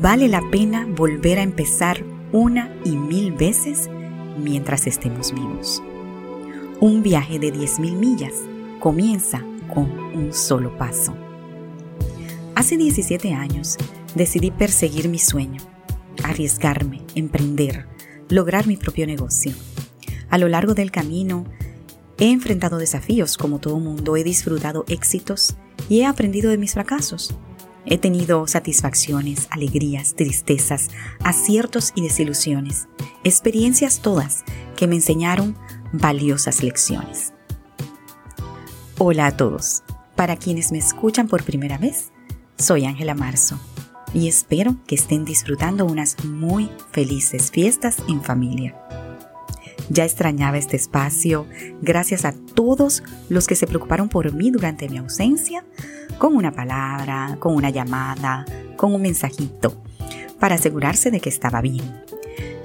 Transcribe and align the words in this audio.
vale 0.00 0.28
la 0.28 0.42
pena 0.50 0.86
volver 0.86 1.38
a 1.38 1.42
empezar 1.42 2.02
una 2.32 2.74
y 2.84 2.96
mil 2.96 3.32
veces 3.32 3.90
mientras 4.38 4.86
estemos 4.86 5.34
vivos. 5.34 5.82
Un 6.80 7.02
viaje 7.02 7.38
de 7.38 7.52
10.000 7.52 7.96
millas 7.96 8.32
comienza 8.80 9.44
con 9.72 9.90
un 10.14 10.32
solo 10.32 10.76
paso. 10.78 11.14
Hace 12.54 12.78
17 12.78 13.34
años 13.34 13.76
decidí 14.14 14.50
perseguir 14.50 15.08
mi 15.10 15.18
sueño, 15.18 15.60
arriesgarme, 16.24 17.02
emprender, 17.14 17.86
lograr 18.30 18.66
mi 18.66 18.78
propio 18.78 19.06
negocio. 19.06 19.52
A 20.30 20.38
lo 20.38 20.48
largo 20.48 20.72
del 20.72 20.90
camino 20.90 21.44
he 22.16 22.30
enfrentado 22.30 22.78
desafíos 22.78 23.36
como 23.36 23.58
todo 23.58 23.78
mundo, 23.78 24.16
he 24.16 24.24
disfrutado 24.24 24.86
éxitos 24.88 25.56
y 25.90 26.00
he 26.00 26.06
aprendido 26.06 26.50
de 26.50 26.58
mis 26.58 26.72
fracasos. 26.72 27.34
He 27.86 27.98
tenido 27.98 28.46
satisfacciones, 28.46 29.48
alegrías, 29.50 30.14
tristezas, 30.14 30.88
aciertos 31.24 31.92
y 31.94 32.02
desilusiones, 32.02 32.88
experiencias 33.24 34.00
todas 34.00 34.44
que 34.76 34.86
me 34.86 34.96
enseñaron 34.96 35.56
valiosas 35.92 36.62
lecciones. 36.62 37.32
Hola 38.98 39.26
a 39.26 39.36
todos. 39.36 39.82
Para 40.14 40.36
quienes 40.36 40.72
me 40.72 40.78
escuchan 40.78 41.26
por 41.26 41.44
primera 41.44 41.78
vez, 41.78 42.12
soy 42.58 42.84
Ángela 42.84 43.14
Marzo 43.14 43.58
y 44.12 44.28
espero 44.28 44.76
que 44.86 44.94
estén 44.94 45.24
disfrutando 45.24 45.86
unas 45.86 46.22
muy 46.24 46.70
felices 46.92 47.50
fiestas 47.50 47.96
en 48.08 48.22
familia. 48.22 48.76
Ya 49.90 50.04
extrañaba 50.04 50.56
este 50.56 50.76
espacio 50.76 51.46
gracias 51.82 52.24
a 52.24 52.32
todos 52.32 53.02
los 53.28 53.48
que 53.48 53.56
se 53.56 53.66
preocuparon 53.66 54.08
por 54.08 54.32
mí 54.32 54.52
durante 54.52 54.88
mi 54.88 54.98
ausencia, 54.98 55.64
con 56.18 56.36
una 56.36 56.52
palabra, 56.52 57.36
con 57.40 57.56
una 57.56 57.70
llamada, 57.70 58.44
con 58.76 58.94
un 58.94 59.02
mensajito, 59.02 59.82
para 60.38 60.54
asegurarse 60.54 61.10
de 61.10 61.20
que 61.20 61.28
estaba 61.28 61.60
bien. 61.60 62.02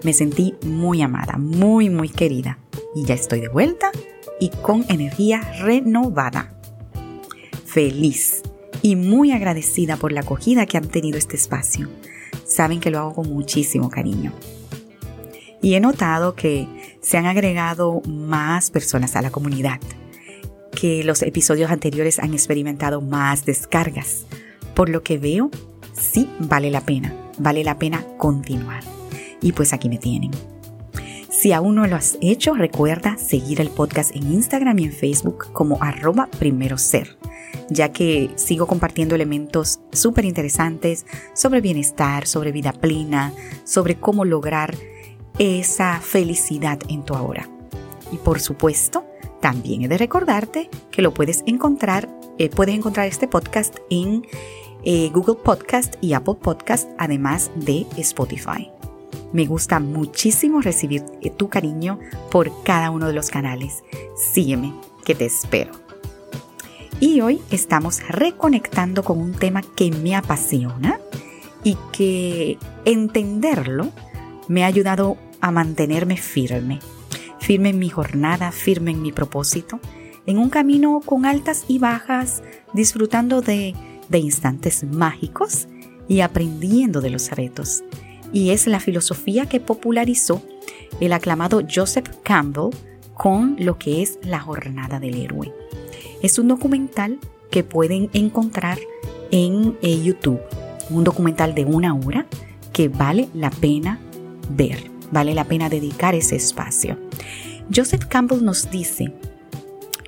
Me 0.03 0.13
sentí 0.13 0.53
muy 0.63 1.01
amada, 1.01 1.37
muy, 1.37 1.89
muy 1.89 2.09
querida 2.09 2.59
y 2.93 3.05
ya 3.05 3.15
estoy 3.15 3.41
de 3.41 3.49
vuelta 3.49 3.91
y 4.39 4.49
con 4.49 4.85
energía 4.87 5.41
renovada. 5.61 6.53
Feliz 7.65 8.43
y 8.83 8.95
muy 8.95 9.31
agradecida 9.31 9.97
por 9.97 10.11
la 10.11 10.21
acogida 10.21 10.67
que 10.67 10.77
han 10.77 10.87
tenido 10.89 11.17
este 11.17 11.37
espacio. 11.37 11.89
Saben 12.45 12.79
que 12.79 12.91
lo 12.91 12.99
hago 12.99 13.15
con 13.15 13.33
muchísimo 13.33 13.89
cariño. 13.89 14.31
Y 15.61 15.73
he 15.73 15.79
notado 15.79 16.35
que 16.35 16.67
se 17.05 17.19
han 17.19 17.27
agregado 17.27 18.01
más 18.07 18.71
personas 18.71 19.15
a 19.15 19.21
la 19.21 19.29
comunidad, 19.29 19.79
que 20.71 21.03
los 21.03 21.21
episodios 21.21 21.69
anteriores 21.69 22.17
han 22.17 22.33
experimentado 22.33 22.99
más 22.99 23.45
descargas, 23.45 24.25
por 24.73 24.89
lo 24.89 25.03
que 25.03 25.19
veo, 25.19 25.51
sí 25.93 26.27
vale 26.39 26.71
la 26.71 26.81
pena, 26.81 27.13
vale 27.37 27.63
la 27.63 27.77
pena 27.77 28.03
continuar. 28.17 28.83
Y 29.39 29.51
pues 29.51 29.71
aquí 29.71 29.87
me 29.87 29.99
tienen. 29.99 30.31
Si 31.29 31.53
aún 31.53 31.75
no 31.75 31.85
lo 31.85 31.95
has 31.95 32.17
hecho, 32.21 32.55
recuerda 32.55 33.17
seguir 33.19 33.61
el 33.61 33.69
podcast 33.69 34.15
en 34.15 34.33
Instagram 34.33 34.79
y 34.79 34.85
en 34.85 34.91
Facebook 34.91 35.53
como 35.53 35.83
arroba 35.83 36.27
primero 36.39 36.79
ser 36.79 37.17
ya 37.69 37.91
que 37.91 38.29
sigo 38.35 38.67
compartiendo 38.67 39.15
elementos 39.15 39.79
súper 39.91 40.25
interesantes 40.25 41.05
sobre 41.33 41.61
bienestar, 41.61 42.27
sobre 42.27 42.51
vida 42.51 42.73
plena, 42.73 43.33
sobre 43.63 43.95
cómo 43.95 44.23
lograr 44.23 44.75
esa 45.39 45.99
felicidad 45.99 46.79
en 46.89 47.03
tu 47.03 47.15
ahora. 47.15 47.49
Y 48.11 48.17
por 48.17 48.39
supuesto, 48.39 49.05
también 49.41 49.83
he 49.83 49.87
de 49.87 49.97
recordarte 49.97 50.69
que 50.91 51.01
lo 51.01 51.13
puedes 51.13 51.43
encontrar, 51.45 52.09
eh, 52.37 52.49
puedes 52.49 52.75
encontrar 52.75 53.07
este 53.07 53.27
podcast 53.27 53.77
en 53.89 54.25
eh, 54.83 55.09
Google 55.13 55.35
Podcast 55.35 55.95
y 56.01 56.13
Apple 56.13 56.35
Podcast, 56.41 56.89
además 56.97 57.51
de 57.55 57.85
Spotify. 57.97 58.71
Me 59.33 59.45
gusta 59.45 59.79
muchísimo 59.79 60.61
recibir 60.61 61.03
eh, 61.21 61.29
tu 61.29 61.49
cariño 61.49 61.99
por 62.31 62.63
cada 62.63 62.91
uno 62.91 63.07
de 63.07 63.13
los 63.13 63.29
canales. 63.29 63.83
Sígueme, 64.15 64.73
que 65.03 65.15
te 65.15 65.25
espero. 65.25 65.71
Y 66.99 67.19
hoy 67.21 67.41
estamos 67.51 68.01
reconectando 68.07 69.03
con 69.03 69.19
un 69.19 69.33
tema 69.33 69.61
que 69.61 69.91
me 69.91 70.15
apasiona 70.15 70.99
y 71.63 71.77
que 71.91 72.57
entenderlo 72.85 73.91
me 74.47 74.63
ha 74.63 74.67
ayudado 74.67 75.17
a 75.45 75.51
mantenerme 75.51 76.17
firme, 76.17 76.79
firme 77.39 77.69
en 77.69 77.77
mi 77.77 77.87
jornada, 77.87 78.51
firme 78.51 78.89
en 78.89 79.03
mi 79.03 79.11
propósito, 79.11 79.79
en 80.25 80.39
un 80.39 80.49
camino 80.49 80.99
con 81.05 81.27
altas 81.27 81.65
y 81.67 81.77
bajas, 81.77 82.41
disfrutando 82.73 83.41
de, 83.41 83.75
de 84.09 84.17
instantes 84.17 84.83
mágicos 84.83 85.67
y 86.07 86.21
aprendiendo 86.21 86.99
de 86.99 87.11
los 87.11 87.29
retos. 87.29 87.83
Y 88.33 88.49
es 88.49 88.65
la 88.65 88.79
filosofía 88.79 89.45
que 89.45 89.59
popularizó 89.59 90.41
el 90.99 91.13
aclamado 91.13 91.61
Joseph 91.71 92.09
Campbell 92.23 92.71
con 93.13 93.55
lo 93.59 93.77
que 93.77 94.01
es 94.01 94.17
la 94.23 94.39
jornada 94.39 94.99
del 94.99 95.13
héroe. 95.13 95.53
Es 96.23 96.39
un 96.39 96.47
documental 96.47 97.19
que 97.51 97.63
pueden 97.63 98.09
encontrar 98.13 98.79
en 99.29 99.77
eh, 99.83 100.01
YouTube, 100.01 100.41
un 100.89 101.03
documental 101.03 101.53
de 101.53 101.65
una 101.65 101.93
hora 101.93 102.25
que 102.73 102.89
vale 102.89 103.29
la 103.35 103.51
pena 103.51 103.99
ver, 104.49 104.94
vale 105.11 105.33
la 105.33 105.45
pena 105.45 105.69
dedicar 105.69 106.15
ese 106.15 106.35
espacio. 106.35 106.97
Joseph 107.73 108.05
Campbell 108.05 108.43
nos 108.43 108.69
dice, 108.69 109.13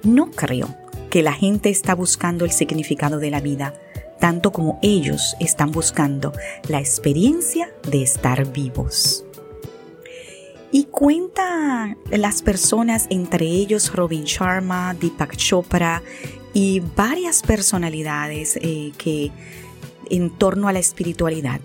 no 0.03 0.31
creo 0.31 0.75
que 1.09 1.24
la 1.24 1.34
gente 1.34 1.69
está 1.69 1.96
buscando 1.96 2.46
el 2.46 2.52
significado 2.52 3.19
de 3.19 3.31
la 3.31 3.41
vida 3.41 3.74
tanto 4.19 4.52
como 4.52 4.80
ellos 4.81 5.36
están 5.40 5.72
buscando 5.72 6.34
la 6.68 6.80
experiencia 6.80 7.72
de 7.90 8.03
estar 8.03 8.52
vivos. 8.52 9.24
Y 10.72 10.86
cuenta 10.86 11.96
las 12.12 12.41
personas, 12.41 13.07
entre 13.09 13.46
ellos 13.46 13.94
Robin 13.94 14.24
Sharma, 14.24 14.94
Deepak 14.94 15.36
Chopra 15.38 16.03
y 16.53 16.81
varias 16.96 17.41
personalidades 17.41 18.57
eh, 18.62 18.91
que 18.97 19.31
en 20.09 20.30
torno 20.30 20.68
a 20.68 20.74
la 20.74 20.80
espiritualidad, 20.80 21.62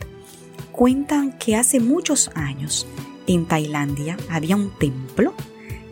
cuentan 0.70 1.36
que 1.38 1.56
hace 1.56 1.80
muchos 1.80 2.30
años 2.34 2.86
en 3.26 3.46
Tailandia 3.46 4.16
había 4.28 4.56
un 4.56 4.70
templo 4.78 5.34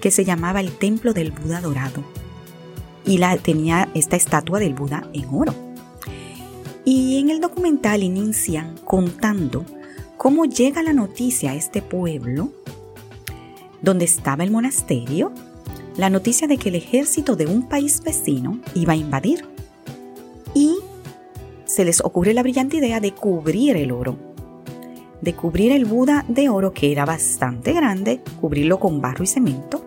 que 0.00 0.10
se 0.10 0.24
llamaba 0.24 0.60
el 0.60 0.72
Templo 0.72 1.12
del 1.12 1.30
Buda 1.32 1.60
Dorado 1.60 2.02
y 3.04 3.18
la, 3.18 3.36
tenía 3.36 3.88
esta 3.94 4.16
estatua 4.16 4.58
del 4.58 4.74
Buda 4.74 5.08
en 5.12 5.26
oro. 5.30 5.54
Y 6.84 7.18
en 7.18 7.30
el 7.30 7.40
documental 7.40 8.02
inician 8.02 8.76
contando 8.84 9.64
cómo 10.16 10.44
llega 10.44 10.82
la 10.82 10.92
noticia 10.92 11.52
a 11.52 11.54
este 11.54 11.82
pueblo 11.82 12.52
donde 13.82 14.04
estaba 14.04 14.44
el 14.44 14.50
monasterio, 14.50 15.32
la 15.96 16.10
noticia 16.10 16.46
de 16.48 16.58
que 16.58 16.68
el 16.68 16.74
ejército 16.74 17.36
de 17.36 17.46
un 17.46 17.68
país 17.68 18.02
vecino 18.02 18.60
iba 18.74 18.92
a 18.92 18.96
invadir. 18.96 19.46
Y 20.54 20.76
se 21.64 21.84
les 21.84 22.00
ocurre 22.00 22.34
la 22.34 22.42
brillante 22.42 22.78
idea 22.78 23.00
de 23.00 23.12
cubrir 23.12 23.76
el 23.76 23.92
oro, 23.92 24.16
de 25.20 25.34
cubrir 25.34 25.72
el 25.72 25.84
Buda 25.84 26.24
de 26.28 26.48
oro 26.48 26.72
que 26.72 26.92
era 26.92 27.04
bastante 27.04 27.72
grande, 27.72 28.20
cubrirlo 28.40 28.80
con 28.80 29.00
barro 29.00 29.24
y 29.24 29.26
cemento, 29.26 29.84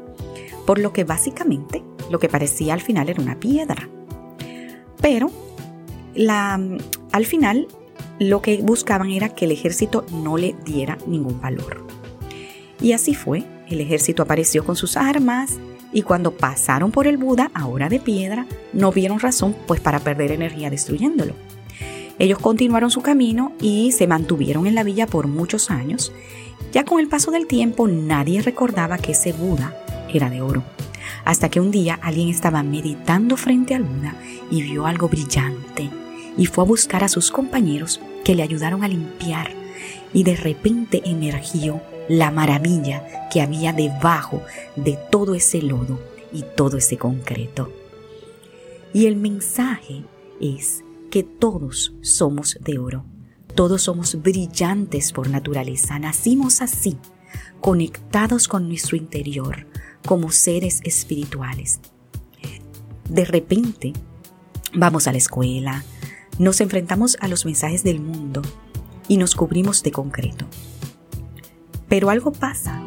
por 0.65 0.79
lo 0.79 0.93
que 0.93 1.03
básicamente 1.03 1.83
lo 2.09 2.19
que 2.19 2.29
parecía 2.29 2.73
al 2.73 2.81
final 2.81 3.09
era 3.09 3.21
una 3.21 3.39
piedra. 3.39 3.89
Pero 5.01 5.31
al 7.11 7.25
final 7.25 7.67
lo 8.19 8.41
que 8.41 8.57
buscaban 8.57 9.09
era 9.09 9.29
que 9.29 9.45
el 9.45 9.51
ejército 9.51 10.05
no 10.11 10.37
le 10.37 10.55
diera 10.63 10.97
ningún 11.07 11.41
valor. 11.41 11.85
Y 12.81 12.93
así 12.93 13.15
fue, 13.15 13.43
el 13.69 13.81
ejército 13.81 14.23
apareció 14.23 14.63
con 14.63 14.75
sus 14.75 14.97
armas 14.97 15.57
y 15.91 16.01
cuando 16.01 16.31
pasaron 16.31 16.91
por 16.91 17.07
el 17.07 17.17
Buda, 17.17 17.51
ahora 17.53 17.89
de 17.89 17.99
piedra, 17.99 18.45
no 18.73 18.91
vieron 18.91 19.19
razón 19.19 19.55
pues 19.67 19.79
para 19.79 19.99
perder 19.99 20.31
energía 20.31 20.69
destruyéndolo. 20.69 21.33
Ellos 22.19 22.39
continuaron 22.39 22.91
su 22.91 23.01
camino 23.01 23.53
y 23.59 23.91
se 23.91 24.07
mantuvieron 24.07 24.67
en 24.67 24.75
la 24.75 24.83
villa 24.83 25.07
por 25.07 25.27
muchos 25.27 25.71
años. 25.71 26.11
Ya 26.71 26.85
con 26.85 26.99
el 26.99 27.07
paso 27.07 27.31
del 27.31 27.47
tiempo 27.47 27.87
nadie 27.87 28.41
recordaba 28.41 28.97
que 28.97 29.13
ese 29.13 29.33
Buda 29.33 29.75
era 30.11 30.29
de 30.29 30.41
oro. 30.41 30.63
Hasta 31.25 31.49
que 31.49 31.59
un 31.59 31.71
día 31.71 31.99
alguien 32.01 32.29
estaba 32.29 32.63
meditando 32.63 33.37
frente 33.37 33.75
al 33.75 33.83
Buda 33.83 34.15
y 34.51 34.61
vio 34.61 34.85
algo 34.85 35.09
brillante 35.09 35.89
y 36.37 36.45
fue 36.45 36.63
a 36.63 36.67
buscar 36.67 37.03
a 37.03 37.07
sus 37.07 37.31
compañeros 37.31 37.99
que 38.23 38.35
le 38.35 38.43
ayudaron 38.43 38.83
a 38.83 38.87
limpiar 38.87 39.51
y 40.13 40.23
de 40.23 40.35
repente 40.35 41.01
emergió 41.05 41.81
la 42.07 42.31
maravilla 42.31 43.29
que 43.31 43.41
había 43.41 43.73
debajo 43.73 44.41
de 44.75 44.97
todo 45.11 45.35
ese 45.35 45.61
lodo 45.61 45.99
y 46.31 46.43
todo 46.55 46.77
ese 46.77 46.97
concreto. 46.97 47.71
Y 48.93 49.07
el 49.07 49.15
mensaje 49.15 50.03
es 50.39 50.82
todos 51.21 51.93
somos 52.01 52.57
de 52.59 52.79
oro, 52.79 53.05
todos 53.53 53.83
somos 53.83 54.19
brillantes 54.23 55.11
por 55.11 55.29
naturaleza, 55.29 55.99
nacimos 55.99 56.63
así, 56.63 56.97
conectados 57.61 58.47
con 58.47 58.67
nuestro 58.67 58.97
interior, 58.97 59.67
como 60.07 60.31
seres 60.31 60.81
espirituales. 60.83 61.79
De 63.07 63.25
repente, 63.25 63.93
vamos 64.73 65.07
a 65.07 65.11
la 65.11 65.19
escuela, 65.19 65.83
nos 66.39 66.61
enfrentamos 66.61 67.15
a 67.19 67.27
los 67.27 67.45
mensajes 67.45 67.83
del 67.83 67.99
mundo, 67.99 68.41
y 69.07 69.17
nos 69.17 69.35
cubrimos 69.35 69.83
de 69.83 69.91
concreto. 69.91 70.45
Pero 71.87 72.09
algo 72.09 72.31
pasa 72.31 72.81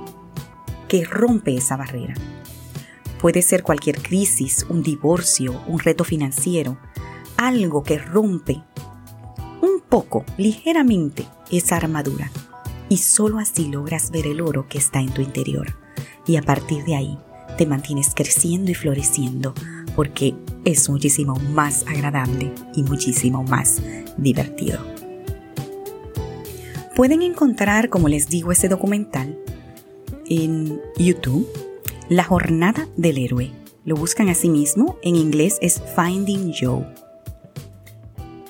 que 0.88 1.04
rompe 1.04 1.56
esa 1.56 1.76
barrera. 1.76 2.14
Puede 3.20 3.42
ser 3.42 3.62
cualquier 3.62 4.00
crisis, 4.02 4.66
un 4.68 4.82
divorcio, 4.82 5.60
un 5.66 5.78
reto 5.78 6.04
financiero, 6.04 6.78
algo 7.36 7.82
que 7.82 7.98
rompe 7.98 8.62
un 9.62 9.80
poco, 9.88 10.24
ligeramente, 10.36 11.26
esa 11.50 11.76
armadura. 11.76 12.30
Y 12.88 12.98
solo 12.98 13.38
así 13.38 13.68
logras 13.68 14.10
ver 14.10 14.26
el 14.26 14.40
oro 14.40 14.68
que 14.68 14.78
está 14.78 15.00
en 15.00 15.12
tu 15.12 15.22
interior. 15.22 15.76
Y 16.26 16.36
a 16.36 16.42
partir 16.42 16.84
de 16.84 16.96
ahí 16.96 17.18
te 17.56 17.66
mantienes 17.66 18.12
creciendo 18.14 18.70
y 18.70 18.74
floreciendo 18.74 19.54
porque 19.94 20.34
es 20.64 20.88
muchísimo 20.90 21.36
más 21.36 21.84
agradable 21.88 22.52
y 22.74 22.82
muchísimo 22.82 23.42
más 23.44 23.80
divertido. 24.16 24.78
Pueden 26.94 27.22
encontrar, 27.22 27.88
como 27.88 28.08
les 28.08 28.28
digo, 28.28 28.52
ese 28.52 28.68
documental 28.68 29.38
en 30.26 30.80
YouTube, 30.96 31.48
La 32.08 32.24
Jornada 32.24 32.88
del 32.96 33.18
Héroe. 33.18 33.52
Lo 33.84 33.96
buscan 33.96 34.28
así 34.28 34.48
mismo, 34.48 34.98
en 35.02 35.16
inglés 35.16 35.58
es 35.60 35.82
Finding 35.94 36.52
Joe. 36.58 36.86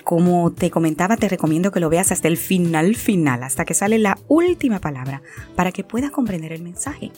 Como 0.06 0.53
te 0.53 0.70
comentaba, 0.70 1.17
te 1.17 1.29
recomiendo 1.29 1.73
que 1.73 1.81
lo 1.81 1.91
veas 1.91 2.12
hasta 2.12 2.29
el 2.29 2.37
final 2.37 2.94
final, 2.94 3.43
hasta 3.43 3.64
que 3.64 3.75
sale 3.75 3.99
la 3.99 4.17
última 4.29 4.79
palabra, 4.79 5.20
para 5.56 5.73
que 5.73 5.82
puedas 5.82 6.12
comprender 6.12 6.53
el 6.53 6.62
mensaje. 6.62 7.11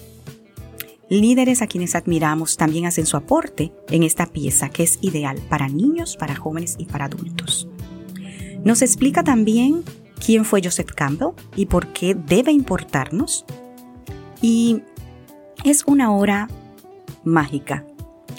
Líderes 1.10 1.60
a 1.60 1.66
quienes 1.66 1.94
admiramos 1.94 2.56
también 2.56 2.86
hacen 2.86 3.04
su 3.04 3.18
aporte 3.18 3.72
en 3.90 4.04
esta 4.04 4.24
pieza 4.24 4.70
que 4.70 4.84
es 4.84 4.98
ideal 5.02 5.38
para 5.50 5.68
niños, 5.68 6.16
para 6.16 6.34
jóvenes 6.34 6.76
y 6.78 6.86
para 6.86 7.04
adultos. 7.04 7.68
Nos 8.64 8.80
explica 8.80 9.22
también 9.22 9.84
quién 10.24 10.46
fue 10.46 10.62
Joseph 10.64 10.92
Campbell 10.94 11.34
y 11.56 11.66
por 11.66 11.88
qué 11.88 12.14
debe 12.14 12.52
importarnos. 12.52 13.44
Y 14.40 14.80
es 15.62 15.84
una 15.86 16.10
hora 16.10 16.48
mágica, 17.22 17.84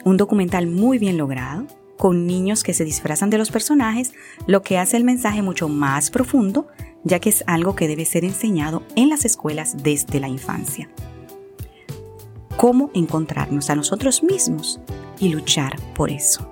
un 0.05 0.17
documental 0.17 0.65
muy 0.65 0.97
bien 0.97 1.19
logrado, 1.19 1.67
con 1.99 2.25
niños 2.25 2.63
que 2.63 2.73
se 2.73 2.85
disfrazan 2.85 3.29
de 3.29 3.37
los 3.37 3.51
personajes, 3.51 4.13
lo 4.47 4.61
que 4.61 4.77
hace 4.77 4.95
el 4.95 5.03
mensaje 5.03 5.41
mucho 5.41 5.67
más 5.67 6.11
profundo, 6.11 6.69
ya 7.03 7.19
que 7.19 7.27
es 7.27 7.43
algo 7.45 7.75
que 7.75 7.89
debe 7.89 8.05
ser 8.05 8.23
enseñado 8.23 8.83
en 8.95 9.09
las 9.09 9.25
escuelas 9.25 9.75
desde 9.83 10.21
la 10.21 10.29
infancia. 10.29 10.89
Cómo 12.55 12.89
encontrarnos 12.93 13.69
a 13.69 13.75
nosotros 13.75 14.23
mismos 14.23 14.79
y 15.19 15.27
luchar 15.27 15.75
por 15.93 16.09
eso. 16.09 16.49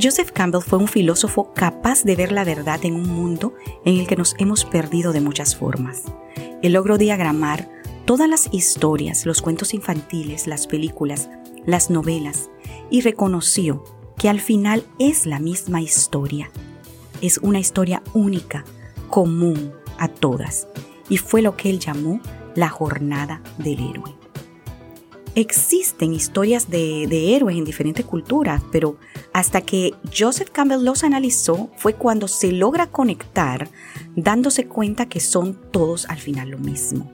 Joseph 0.00 0.30
Campbell 0.30 0.62
fue 0.62 0.78
un 0.78 0.86
filósofo 0.86 1.52
capaz 1.52 2.04
de 2.04 2.14
ver 2.14 2.30
la 2.30 2.44
verdad 2.44 2.78
en 2.84 2.94
un 2.94 3.08
mundo 3.08 3.52
en 3.84 3.98
el 3.98 4.06
que 4.06 4.14
nos 4.14 4.36
hemos 4.38 4.64
perdido 4.64 5.12
de 5.12 5.22
muchas 5.22 5.56
formas. 5.56 6.04
Él 6.62 6.74
logró 6.74 6.98
diagramar 6.98 7.68
todas 8.04 8.28
las 8.28 8.48
historias, 8.52 9.26
los 9.26 9.42
cuentos 9.42 9.74
infantiles, 9.74 10.46
las 10.46 10.68
películas, 10.68 11.30
las 11.64 11.90
novelas, 11.90 12.48
y 12.90 13.00
reconoció 13.00 13.82
que 14.18 14.28
al 14.28 14.40
final 14.40 14.84
es 14.98 15.26
la 15.26 15.38
misma 15.38 15.80
historia. 15.80 16.50
Es 17.20 17.38
una 17.38 17.58
historia 17.58 18.02
única, 18.12 18.64
común 19.08 19.72
a 19.98 20.08
todas, 20.08 20.68
y 21.08 21.16
fue 21.18 21.42
lo 21.42 21.56
que 21.56 21.70
él 21.70 21.78
llamó 21.78 22.20
la 22.54 22.68
jornada 22.68 23.40
del 23.58 23.90
héroe. 23.90 24.14
Existen 25.34 26.14
historias 26.14 26.70
de, 26.70 27.36
héroes 27.36 27.58
en 27.58 27.66
diferentes 27.66 28.06
culturas, 28.06 28.62
pero 28.72 28.96
hasta 29.34 29.60
que 29.60 29.92
Joseph 30.16 30.48
Campbell 30.50 30.82
los 30.82 31.04
analizó 31.04 31.70
fue 31.76 31.92
cuando 31.92 32.26
se 32.26 32.52
logra 32.52 32.86
conectar 32.86 33.68
dándose 34.16 34.66
cuenta 34.66 35.10
que 35.10 35.20
son 35.20 35.54
todos 35.70 36.06
al 36.08 36.16
final 36.16 36.48
lo 36.48 36.58
mismo. 36.58 37.12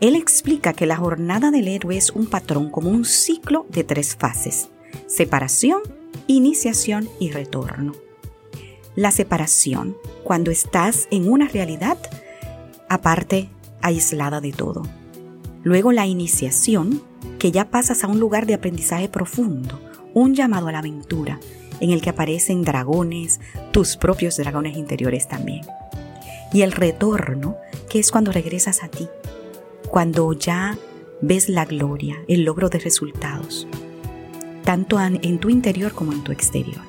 Él 0.00 0.16
explica 0.16 0.72
que 0.72 0.86
la 0.86 0.96
jornada 0.96 1.52
del 1.52 1.68
héroe 1.68 1.96
es 1.96 2.10
un 2.10 2.26
patrón 2.26 2.70
como 2.70 2.90
un 2.90 3.04
ciclo 3.04 3.66
de 3.70 3.84
tres 3.84 4.16
fases, 4.16 4.68
separación, 5.06 5.80
iniciación 6.26 7.08
y 7.18 7.30
retorno. 7.30 7.92
La 8.94 9.10
separación, 9.10 9.96
cuando 10.22 10.50
estás 10.50 11.08
en 11.10 11.28
una 11.28 11.48
realidad 11.48 11.98
aparte, 12.88 13.48
aislada 13.80 14.40
de 14.40 14.52
todo 14.52 14.82
Luego 15.64 15.92
la 15.92 16.06
iniciación, 16.06 17.02
que 17.38 17.50
ya 17.50 17.70
pasas 17.70 18.04
a 18.04 18.06
un 18.06 18.20
lugar 18.20 18.46
de 18.46 18.52
aprendizaje 18.52 19.08
profundo, 19.08 19.80
un 20.12 20.34
llamado 20.34 20.68
a 20.68 20.72
la 20.72 20.80
aventura, 20.80 21.40
en 21.80 21.90
el 21.90 22.02
que 22.02 22.10
aparecen 22.10 22.62
dragones, 22.62 23.40
tus 23.72 23.96
propios 23.96 24.36
dragones 24.36 24.76
interiores 24.76 25.26
también. 25.26 25.62
Y 26.52 26.62
el 26.62 26.70
retorno, 26.70 27.56
que 27.88 27.98
es 27.98 28.10
cuando 28.10 28.30
regresas 28.30 28.82
a 28.82 28.88
ti, 28.88 29.08
cuando 29.88 30.30
ya 30.34 30.76
ves 31.22 31.48
la 31.48 31.64
gloria, 31.64 32.18
el 32.28 32.44
logro 32.44 32.68
de 32.68 32.78
resultados, 32.78 33.66
tanto 34.64 35.00
en 35.00 35.38
tu 35.38 35.50
interior 35.50 35.92
como 35.92 36.12
en 36.12 36.24
tu 36.24 36.32
exterior. 36.32 36.82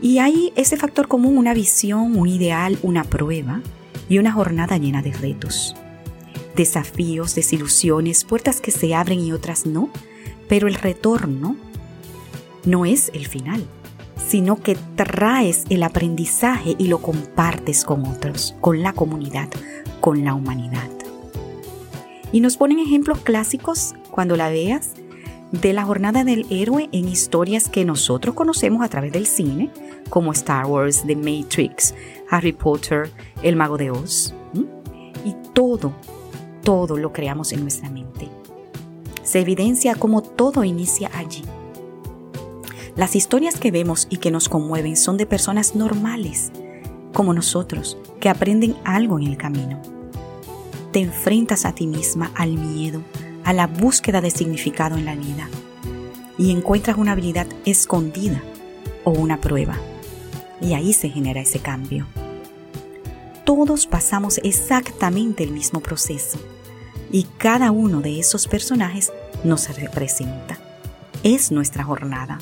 Y 0.00 0.18
hay 0.18 0.52
ese 0.56 0.76
factor 0.76 1.08
común, 1.08 1.36
una 1.36 1.54
visión, 1.54 2.16
un 2.16 2.28
ideal, 2.28 2.78
una 2.82 3.04
prueba 3.04 3.60
y 4.08 4.18
una 4.18 4.32
jornada 4.32 4.78
llena 4.78 5.02
de 5.02 5.12
retos 5.12 5.74
desafíos, 6.56 7.34
desilusiones, 7.34 8.24
puertas 8.24 8.60
que 8.60 8.72
se 8.72 8.94
abren 8.94 9.20
y 9.20 9.32
otras 9.32 9.66
no, 9.66 9.90
pero 10.48 10.66
el 10.66 10.74
retorno 10.74 11.54
no 12.64 12.84
es 12.84 13.10
el 13.14 13.26
final, 13.26 13.64
sino 14.26 14.60
que 14.60 14.76
traes 14.96 15.64
el 15.68 15.84
aprendizaje 15.84 16.74
y 16.78 16.88
lo 16.88 16.98
compartes 16.98 17.84
con 17.84 18.04
otros, 18.06 18.56
con 18.60 18.82
la 18.82 18.92
comunidad, 18.92 19.48
con 20.00 20.24
la 20.24 20.34
humanidad. 20.34 20.90
Y 22.32 22.40
nos 22.40 22.56
ponen 22.56 22.80
ejemplos 22.80 23.20
clásicos 23.20 23.94
cuando 24.10 24.36
la 24.36 24.48
veas 24.48 24.92
de 25.52 25.72
la 25.72 25.84
jornada 25.84 26.24
del 26.24 26.46
héroe 26.50 26.88
en 26.92 27.08
historias 27.08 27.68
que 27.68 27.84
nosotros 27.84 28.34
conocemos 28.34 28.82
a 28.84 28.88
través 28.88 29.12
del 29.12 29.26
cine, 29.26 29.70
como 30.10 30.32
Star 30.32 30.66
Wars, 30.66 31.04
The 31.06 31.16
Matrix, 31.16 31.94
Harry 32.30 32.52
Potter, 32.52 33.10
El 33.42 33.56
Mago 33.56 33.76
de 33.76 33.90
Oz. 33.90 34.34
Y 35.24 35.34
todo 35.52 35.92
todo 36.66 36.96
lo 36.96 37.12
creamos 37.12 37.52
en 37.52 37.60
nuestra 37.60 37.88
mente. 37.88 38.28
Se 39.22 39.38
evidencia 39.38 39.94
cómo 39.94 40.20
todo 40.20 40.64
inicia 40.64 41.12
allí. 41.14 41.44
Las 42.96 43.14
historias 43.14 43.56
que 43.56 43.70
vemos 43.70 44.08
y 44.10 44.16
que 44.16 44.32
nos 44.32 44.48
conmueven 44.48 44.96
son 44.96 45.16
de 45.16 45.26
personas 45.26 45.76
normales, 45.76 46.50
como 47.12 47.32
nosotros, 47.32 47.96
que 48.18 48.28
aprenden 48.28 48.74
algo 48.82 49.16
en 49.16 49.28
el 49.28 49.36
camino. 49.36 49.80
Te 50.90 50.98
enfrentas 50.98 51.66
a 51.66 51.72
ti 51.72 51.86
misma 51.86 52.32
al 52.34 52.54
miedo, 52.54 53.00
a 53.46 53.52
la 53.52 53.68
búsqueda 53.68 54.20
de 54.20 54.30
significado 54.30 54.96
en 54.96 55.04
la 55.04 55.14
vida, 55.14 55.48
y 56.36 56.50
encuentras 56.50 56.98
una 56.98 57.12
habilidad 57.12 57.46
escondida 57.64 58.42
o 59.04 59.12
una 59.12 59.40
prueba. 59.40 59.78
Y 60.60 60.74
ahí 60.74 60.92
se 60.92 61.08
genera 61.08 61.40
ese 61.40 61.60
cambio. 61.60 62.06
Todos 63.44 63.86
pasamos 63.86 64.40
exactamente 64.42 65.44
el 65.44 65.52
mismo 65.52 65.80
proceso 65.80 66.38
y 67.12 67.24
cada 67.38 67.70
uno 67.70 68.00
de 68.00 68.18
esos 68.18 68.48
personajes 68.48 69.12
nos 69.44 69.74
representa. 69.78 70.58
Es 71.22 71.52
nuestra 71.52 71.84
jornada. 71.84 72.38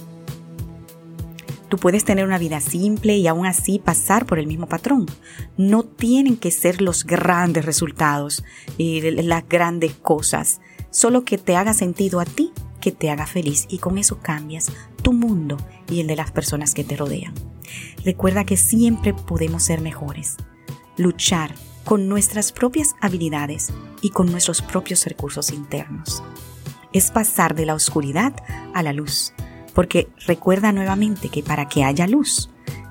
Tú 1.69 1.77
puedes 1.77 2.05
tener 2.05 2.25
una 2.25 2.39
vida 2.39 2.61
simple 2.61 3.17
y 3.17 3.27
aún 3.27 3.47
así 3.47 3.79
pasar 3.79 4.25
por 4.25 4.39
el 4.39 4.47
mismo 4.47 4.69
patrón. 4.69 5.07
No 5.59 5.83
tienen 5.83 6.37
que 6.37 6.51
ser 6.51 6.81
los 6.81 7.05
grandes 7.05 7.67
resultados 7.67 8.43
y 8.79 9.03
las 9.11 9.47
grandes 9.49 9.93
cosas, 9.95 10.61
solo 10.95 11.25
que 11.25 11.39
te 11.39 11.57
haga 11.57 11.75
sentido 11.75 12.21
a 12.21 12.25
ti, 12.25 12.53
que 12.81 12.93
te 12.93 13.11
haga 13.11 13.27
feliz 13.27 13.67
y 13.69 13.79
con 13.79 13.99
eso 13.99 14.21
cambias 14.21 14.71
tu 15.03 15.13
mundo 15.13 15.57
y 15.91 16.01
el 16.01 16.07
de 16.07 16.15
las 16.15 16.31
personas 16.31 16.73
que 16.73 16.85
te 16.85 16.97
rodean. 16.97 17.35
Recuerda 18.05 18.45
que 18.45 18.57
siempre 18.57 19.13
podemos 19.13 19.65
ser 19.65 19.81
mejores, 19.81 20.37
luchar 20.97 21.53
con 21.85 22.09
nuestras 22.09 22.53
propias 22.53 22.95
habilidades 23.01 23.73
y 24.03 24.11
con 24.11 24.31
nuestros 24.31 24.63
propios 24.63 25.05
recursos 25.05 25.51
internos. 25.51 26.23
Es 26.93 27.11
pasar 27.11 27.57
de 27.57 27.67
la 27.67 27.75
oscuridad 27.75 28.33
a 28.73 28.85
la 28.85 28.93
luz, 28.93 29.33
porque 29.75 30.07
recuerda 30.29 30.71
nuevamente 30.71 31.29
que 31.29 31.43
para 31.43 31.67
que 31.67 31.83
haya 31.83 32.07
luz, 32.07 32.51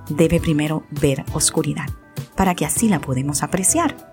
debe 0.09 0.41
primero 0.41 0.83
ver 0.91 1.23
oscuridad, 1.33 1.87
para 2.35 2.53
que 2.53 2.65
así 2.65 2.89
la 2.89 2.99
podemos 2.99 3.43
apreciar. 3.43 4.11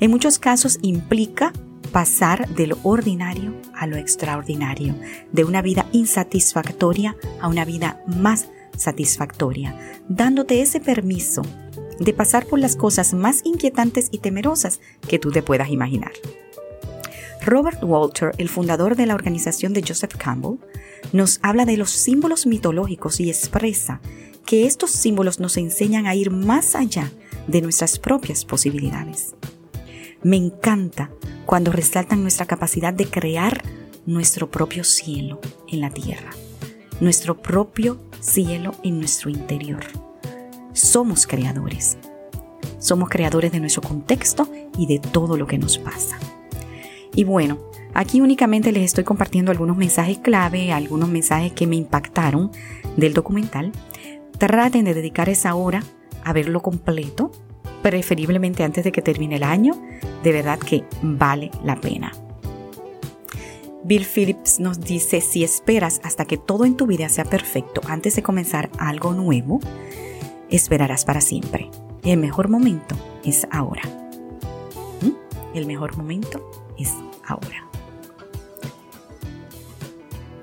En 0.00 0.10
muchos 0.10 0.40
casos 0.40 0.80
implica 0.82 1.52
pasar 1.92 2.48
de 2.54 2.66
lo 2.66 2.78
ordinario 2.82 3.54
a 3.74 3.86
lo 3.86 3.96
extraordinario, 3.96 4.94
de 5.32 5.44
una 5.44 5.62
vida 5.62 5.86
insatisfactoria 5.92 7.16
a 7.40 7.48
una 7.48 7.64
vida 7.64 8.02
más 8.06 8.48
satisfactoria, 8.76 9.76
dándote 10.08 10.62
ese 10.62 10.80
permiso 10.80 11.42
de 11.98 12.12
pasar 12.14 12.46
por 12.46 12.58
las 12.58 12.76
cosas 12.76 13.12
más 13.12 13.40
inquietantes 13.44 14.08
y 14.10 14.18
temerosas 14.18 14.80
que 15.06 15.18
tú 15.18 15.30
te 15.30 15.42
puedas 15.42 15.68
imaginar. 15.68 16.12
Robert 17.42 17.82
Walter, 17.82 18.32
el 18.38 18.48
fundador 18.48 18.96
de 18.96 19.06
la 19.06 19.14
organización 19.14 19.72
de 19.72 19.82
Joseph 19.86 20.16
Campbell, 20.16 20.58
nos 21.12 21.40
habla 21.42 21.64
de 21.64 21.76
los 21.76 21.90
símbolos 21.90 22.46
mitológicos 22.46 23.20
y 23.20 23.30
expresa 23.30 24.00
que 24.46 24.66
estos 24.66 24.90
símbolos 24.90 25.40
nos 25.40 25.56
enseñan 25.56 26.06
a 26.06 26.14
ir 26.14 26.30
más 26.30 26.74
allá 26.74 27.12
de 27.46 27.62
nuestras 27.62 27.98
propias 27.98 28.44
posibilidades. 28.44 29.34
Me 30.22 30.36
encanta 30.36 31.10
cuando 31.50 31.72
resaltan 31.72 32.22
nuestra 32.22 32.46
capacidad 32.46 32.94
de 32.94 33.06
crear 33.06 33.64
nuestro 34.06 34.52
propio 34.52 34.84
cielo 34.84 35.40
en 35.66 35.80
la 35.80 35.90
tierra, 35.90 36.30
nuestro 37.00 37.42
propio 37.42 37.98
cielo 38.20 38.76
en 38.84 39.00
nuestro 39.00 39.30
interior. 39.30 39.80
Somos 40.74 41.26
creadores. 41.26 41.98
Somos 42.78 43.08
creadores 43.08 43.50
de 43.50 43.58
nuestro 43.58 43.82
contexto 43.82 44.48
y 44.78 44.86
de 44.86 45.00
todo 45.00 45.36
lo 45.36 45.48
que 45.48 45.58
nos 45.58 45.76
pasa. 45.78 46.20
Y 47.16 47.24
bueno, 47.24 47.58
aquí 47.94 48.20
únicamente 48.20 48.70
les 48.70 48.84
estoy 48.84 49.02
compartiendo 49.02 49.50
algunos 49.50 49.76
mensajes 49.76 50.18
clave, 50.18 50.70
algunos 50.70 51.08
mensajes 51.08 51.52
que 51.52 51.66
me 51.66 51.74
impactaron 51.74 52.52
del 52.96 53.12
documental. 53.12 53.72
Traten 54.38 54.84
de 54.84 54.94
dedicar 54.94 55.28
esa 55.28 55.56
hora 55.56 55.82
a 56.22 56.32
verlo 56.32 56.62
completo, 56.62 57.32
preferiblemente 57.82 58.62
antes 58.62 58.84
de 58.84 58.92
que 58.92 59.02
termine 59.02 59.36
el 59.36 59.42
año. 59.42 59.74
De 60.22 60.32
verdad 60.32 60.58
que 60.58 60.84
vale 61.02 61.50
la 61.64 61.76
pena. 61.76 62.12
Bill 63.82 64.04
Phillips 64.04 64.60
nos 64.60 64.80
dice, 64.80 65.20
si 65.20 65.42
esperas 65.42 66.00
hasta 66.04 66.24
que 66.24 66.36
todo 66.36 66.64
en 66.64 66.76
tu 66.76 66.86
vida 66.86 67.08
sea 67.08 67.24
perfecto 67.24 67.80
antes 67.88 68.14
de 68.14 68.22
comenzar 68.22 68.70
algo 68.78 69.14
nuevo, 69.14 69.60
esperarás 70.50 71.04
para 71.04 71.20
siempre. 71.20 71.70
El 72.04 72.18
mejor 72.18 72.48
momento 72.48 72.94
es 73.24 73.46
ahora. 73.50 73.82
¿Mm? 75.00 75.56
El 75.56 75.66
mejor 75.66 75.96
momento 75.96 76.50
es 76.78 76.94
ahora. 77.26 77.66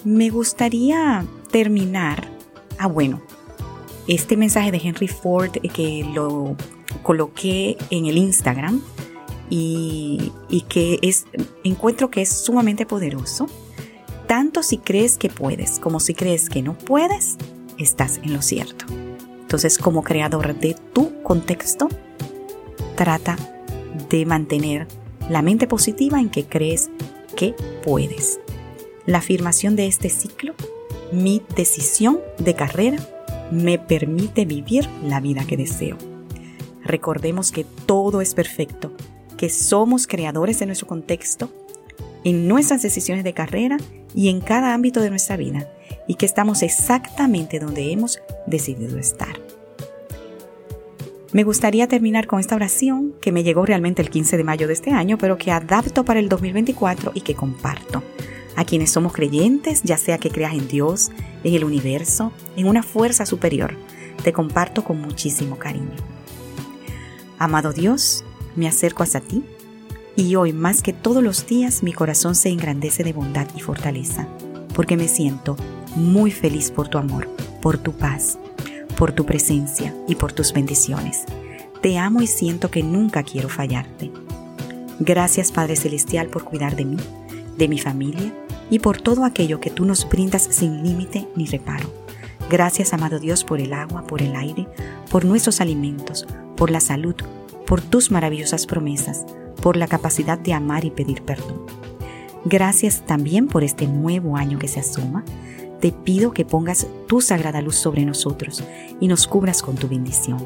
Me 0.03 0.29
gustaría 0.29 1.25
terminar. 1.51 2.27
Ah, 2.79 2.87
bueno, 2.87 3.21
este 4.07 4.37
mensaje 4.37 4.71
de 4.71 4.81
Henry 4.83 5.07
Ford 5.07 5.51
que 5.51 6.09
lo 6.13 6.55
coloqué 7.07 7.77
en 7.89 8.05
el 8.05 8.17
Instagram 8.17 8.81
y, 9.49 10.33
que 10.67 10.99
es, 11.01 11.25
encuentro 11.63 12.11
que 12.11 12.21
es 12.21 12.27
sumamente 12.27 12.85
poderoso. 12.85 13.47
Tanto 14.27 14.61
si 14.61 14.77
crees 14.77 15.17
que 15.17 15.29
puedes 15.29 15.79
como 15.79 16.01
si 16.01 16.13
crees 16.13 16.49
que 16.49 16.61
no 16.61 16.77
puedes, 16.77 17.37
estás 17.77 18.17
en 18.23 18.33
lo 18.33 18.41
cierto. 18.41 18.87
Entonces, 19.39 19.77
como 19.77 20.03
creador 20.03 20.59
de 20.59 20.75
tu 20.91 21.23
contexto, 21.23 21.87
trata 22.97 23.37
de 24.09 24.25
mantener 24.25 24.85
la 25.29 25.41
mente 25.41 25.65
positiva 25.65 26.19
en 26.19 26.29
que 26.29 26.43
crees 26.43 26.89
que 27.37 27.55
puedes. 27.85 28.41
La 29.05 29.19
afirmación 29.19 29.77
de 29.77 29.87
este 29.87 30.09
ciclo, 30.09 30.55
mi 31.13 31.41
decisión 31.55 32.19
de 32.37 32.53
carrera, 32.53 32.97
me 33.49 33.79
permite 33.79 34.43
vivir 34.43 34.89
la 35.05 35.21
vida 35.21 35.45
que 35.47 35.55
deseo. 35.55 35.97
Recordemos 36.83 37.51
que 37.51 37.63
todo 37.63 38.21
es 38.21 38.33
perfecto 38.33 38.91
que 39.37 39.49
somos 39.49 40.07
creadores 40.07 40.59
de 40.59 40.65
nuestro 40.65 40.87
contexto, 40.87 41.49
en 42.23 42.47
nuestras 42.47 42.81
decisiones 42.81 43.23
de 43.23 43.33
carrera 43.33 43.77
y 44.13 44.29
en 44.29 44.41
cada 44.41 44.73
ámbito 44.73 44.99
de 44.99 45.11
nuestra 45.11 45.37
vida, 45.37 45.69
y 46.07 46.15
que 46.15 46.25
estamos 46.25 46.63
exactamente 46.63 47.59
donde 47.59 47.91
hemos 47.91 48.19
decidido 48.47 48.97
estar. 48.97 49.39
Me 51.31 51.43
gustaría 51.43 51.87
terminar 51.87 52.25
con 52.25 52.39
esta 52.39 52.55
oración 52.55 53.13
que 53.21 53.31
me 53.31 53.43
llegó 53.43 53.65
realmente 53.65 54.01
el 54.01 54.09
15 54.09 54.37
de 54.37 54.43
mayo 54.43 54.67
de 54.67 54.73
este 54.73 54.91
año, 54.91 55.17
pero 55.17 55.37
que 55.37 55.51
adapto 55.51 56.03
para 56.03 56.19
el 56.19 56.29
2024 56.29 57.11
y 57.13 57.21
que 57.21 57.35
comparto. 57.35 58.01
A 58.55 58.65
quienes 58.65 58.91
somos 58.91 59.13
creyentes, 59.13 59.83
ya 59.83 59.97
sea 59.97 60.17
que 60.17 60.31
creas 60.31 60.53
en 60.53 60.67
Dios, 60.67 61.11
en 61.43 61.53
el 61.53 61.63
universo, 61.63 62.31
en 62.55 62.67
una 62.67 62.81
fuerza 62.81 63.25
superior, 63.27 63.75
te 64.23 64.33
comparto 64.33 64.83
con 64.83 64.99
muchísimo 64.99 65.59
cariño. 65.59 66.16
Amado 67.39 67.71
Dios, 67.71 68.23
me 68.55 68.67
acerco 68.67 69.03
hacia 69.03 69.21
ti 69.21 69.43
y 70.15 70.35
hoy 70.35 70.53
más 70.53 70.81
que 70.81 70.91
todos 70.91 71.21
los 71.21 71.45
días 71.45 71.83
mi 71.83 71.93
corazón 71.93 72.33
se 72.33 72.49
engrandece 72.49 73.03
de 73.03 73.13
bondad 73.13 73.47
y 73.55 73.59
fortaleza, 73.59 74.27
porque 74.73 74.97
me 74.97 75.07
siento 75.07 75.55
muy 75.95 76.31
feliz 76.31 76.71
por 76.71 76.87
tu 76.87 76.97
amor, 76.97 77.29
por 77.61 77.77
tu 77.77 77.93
paz, 77.93 78.39
por 78.97 79.11
tu 79.11 79.27
presencia 79.27 79.95
y 80.07 80.15
por 80.15 80.33
tus 80.33 80.51
bendiciones. 80.51 81.25
Te 81.83 81.99
amo 81.99 82.23
y 82.23 82.27
siento 82.27 82.71
que 82.71 82.81
nunca 82.81 83.21
quiero 83.21 83.49
fallarte. 83.49 84.11
Gracias 84.99 85.51
Padre 85.51 85.75
Celestial 85.75 86.29
por 86.29 86.43
cuidar 86.43 86.75
de 86.75 86.85
mí, 86.85 86.97
de 87.55 87.67
mi 87.67 87.77
familia 87.77 88.33
y 88.71 88.79
por 88.79 88.99
todo 88.99 89.25
aquello 89.25 89.59
que 89.59 89.69
tú 89.69 89.85
nos 89.85 90.09
brindas 90.09 90.41
sin 90.41 90.81
límite 90.81 91.27
ni 91.35 91.45
reparo. 91.45 91.87
Gracias 92.49 92.93
amado 92.93 93.19
Dios 93.19 93.43
por 93.43 93.61
el 93.61 93.73
agua, 93.73 94.07
por 94.07 94.23
el 94.23 94.35
aire, 94.35 94.67
por 95.11 95.23
nuestros 95.23 95.61
alimentos, 95.61 96.25
por 96.57 96.71
la 96.71 96.81
salud, 96.81 97.15
por 97.65 97.81
tus 97.81 98.11
maravillosas 98.11 98.65
promesas, 98.65 99.25
por 99.61 99.77
la 99.77 99.87
capacidad 99.87 100.37
de 100.37 100.53
amar 100.53 100.83
y 100.83 100.91
pedir 100.91 101.21
perdón. 101.21 101.61
Gracias 102.43 103.05
también 103.05 103.47
por 103.47 103.63
este 103.63 103.87
nuevo 103.87 104.35
año 104.35 104.59
que 104.59 104.67
se 104.67 104.79
asoma. 104.79 105.23
Te 105.79 105.91
pido 105.91 106.33
que 106.33 106.45
pongas 106.45 106.87
tu 107.07 107.21
sagrada 107.21 107.61
luz 107.61 107.75
sobre 107.75 108.05
nosotros 108.05 108.63
y 108.99 109.07
nos 109.07 109.27
cubras 109.27 109.61
con 109.61 109.75
tu 109.75 109.87
bendición. 109.87 110.43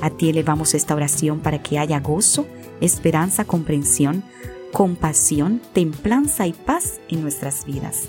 A 0.00 0.10
ti 0.10 0.30
elevamos 0.30 0.74
esta 0.74 0.94
oración 0.94 1.40
para 1.40 1.62
que 1.62 1.78
haya 1.78 2.00
gozo, 2.00 2.46
esperanza, 2.80 3.44
comprensión, 3.44 4.24
compasión, 4.72 5.60
templanza 5.74 6.46
y 6.46 6.52
paz 6.52 7.00
en 7.08 7.22
nuestras 7.22 7.66
vidas. 7.66 8.08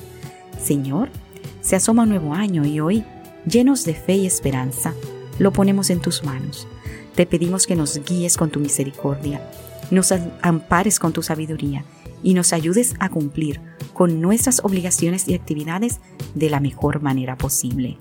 Señor, 0.64 1.10
se 1.62 1.76
asoma 1.76 2.04
un 2.04 2.10
nuevo 2.10 2.34
año 2.34 2.66
y 2.66 2.80
hoy, 2.80 3.04
llenos 3.46 3.84
de 3.84 3.96
fe 3.96 4.16
y 4.16 4.26
esperanza, 4.26 4.94
lo 5.40 5.52
ponemos 5.52 5.90
en 5.90 6.00
tus 6.00 6.24
manos 6.24 6.68
te 7.16 7.26
pedimos 7.26 7.68
que 7.68 7.76
nos 7.76 8.04
guíes 8.04 8.38
con 8.38 8.50
tu 8.50 8.60
misericordia, 8.60 9.42
nos 9.92 10.12
ampares 10.42 11.00
con 11.00 11.14
tu 11.14 11.22
sabiduría 11.22 11.86
y 12.24 12.34
nos 12.34 12.54
ayudes 12.54 12.96
a 13.00 13.10
cumplir 13.10 13.62
con 13.94 14.22
nuestras 14.22 14.62
obligaciones 14.64 15.28
y 15.28 15.36
actividades 15.36 16.00
de 16.34 16.50
la 16.50 16.60
mejor 16.60 17.02
manera 17.02 17.38
posible. 17.38 17.98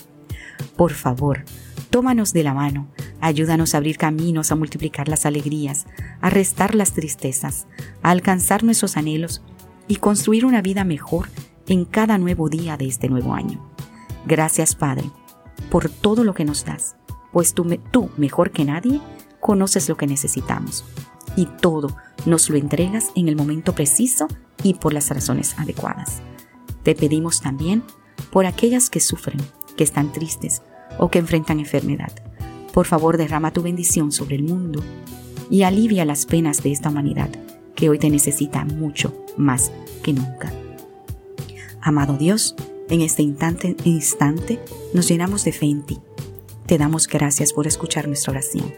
Por 0.77 0.93
favor, 0.93 1.45
tómanos 1.91 2.33
de 2.33 2.45
la 2.45 2.55
mano, 2.55 2.89
ayúdanos 3.21 3.75
a 3.75 3.79
abrir 3.79 3.99
caminos, 3.99 4.53
a 4.53 4.57
multiplicar 4.57 5.09
las 5.09 5.27
alegrías, 5.27 5.87
a 6.21 6.31
restar 6.31 6.75
las 6.75 6.93
tristezas, 6.93 7.67
a 8.03 8.11
alcanzar 8.11 8.65
nuestros 8.65 8.97
anhelos 8.97 9.43
y 9.89 9.97
construir 9.97 10.47
una 10.47 10.63
vida 10.63 10.85
mejor 10.85 11.29
en 11.67 11.85
cada 11.85 12.17
nuevo 12.17 12.49
día 12.49 12.77
de 12.77 12.87
este 12.87 13.09
nuevo 13.09 13.35
año. 13.35 13.61
Gracias 14.25 14.75
Padre, 14.75 15.11
por 15.71 15.91
todo 15.91 16.25
lo 16.25 16.33
que 16.33 16.45
nos 16.45 16.65
das 16.65 16.97
pues 17.33 17.55
tú, 17.55 17.67
tú 17.91 18.11
mejor 18.17 18.51
que 18.51 18.65
nadie 18.65 19.01
conoces 19.41 19.89
lo 19.89 19.97
que 19.97 20.07
necesitamos 20.07 20.85
y 21.37 21.47
todo 21.47 21.97
nos 22.27 22.49
lo 22.51 22.57
entregas 22.57 23.11
en 23.17 23.29
el 23.29 23.37
momento 23.37 23.75
preciso 23.75 24.29
y 24.63 24.75
por 24.75 24.93
las 24.93 25.11
razones 25.11 25.59
adecuadas. 25.59 26.23
Te 26.83 26.95
pedimos 26.95 27.41
también 27.41 27.83
por 28.31 28.47
aquellas 28.47 28.91
que 28.91 29.01
sufren, 29.01 29.41
que 29.77 29.85
están 29.85 30.13
tristes 30.13 30.63
o 30.99 31.11
que 31.11 31.19
enfrentan 31.19 31.59
enfermedad. 31.59 32.13
Por 32.73 32.87
favor, 32.87 33.17
derrama 33.17 33.53
tu 33.53 33.63
bendición 33.63 34.13
sobre 34.13 34.37
el 34.37 34.45
mundo 34.45 34.83
y 35.51 35.63
alivia 35.63 36.05
las 36.05 36.27
penas 36.27 36.63
de 36.63 36.73
esta 36.73 36.91
humanidad 36.91 37.31
que 37.75 37.89
hoy 37.89 37.99
te 37.99 38.11
necesita 38.11 38.65
mucho 38.65 39.25
más 39.37 39.73
que 40.03 40.13
nunca. 40.13 40.53
Amado 41.81 42.17
Dios, 42.17 42.55
en 42.89 43.01
este 43.01 43.23
instante, 43.23 43.77
instante 43.85 44.61
nos 44.95 45.09
llenamos 45.09 45.45
de 45.45 45.53
fe 45.53 45.67
en 45.67 45.83
ti 45.83 45.99
te 46.73 46.79
damos 46.79 47.07
gracias 47.07 47.53
por 47.53 47.67
escuchar 47.67 48.09
nuestra 48.09 48.31
oración. 48.31 48.73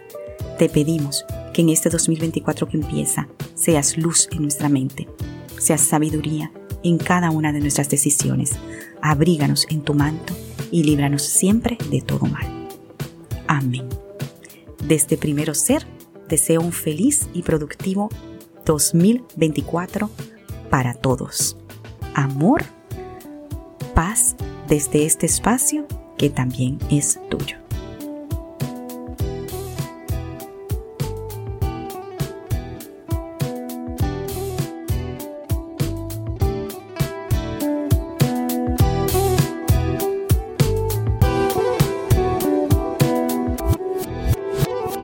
Te 0.59 0.69
pedimos 0.69 1.25
que 1.53 1.63
en 1.63 1.69
este 1.69 1.91
2024 1.91 2.67
que 2.67 2.77
empieza 2.77 3.29
seas 3.55 3.97
luz 3.97 4.29
en 4.33 4.43
nuestra 4.43 4.69
mente, 4.69 5.07
seas 5.61 5.83
sabiduría 5.83 6.51
en 6.83 6.99
cada 6.99 7.31
una 7.31 7.53
de 7.53 7.61
nuestras 7.61 7.89
decisiones. 7.89 8.51
Abríganos 9.01 9.69
en 9.71 9.83
tu 9.83 9.95
manto 9.95 10.35
y 10.73 10.83
líbranos 10.83 11.23
siempre 11.23 11.79
de 11.89 12.01
todo 12.01 12.27
mal. 12.27 12.69
Amén. 13.47 13.89
Desde 14.83 15.17
Primero 15.17 15.55
Ser, 15.55 15.87
deseo 16.29 16.63
un 16.63 16.73
feliz 16.73 17.29
y 17.33 17.43
productivo 17.43 18.09
2024 18.65 20.11
para 20.69 20.95
todos. 20.95 21.57
Amor, 22.13 22.65
paz 23.95 24.35
desde 24.67 25.07
este 25.07 25.27
espacio 25.27 25.87
que 26.19 26.29
también 26.29 26.81
es 26.91 27.21
tuyo. 27.31 27.64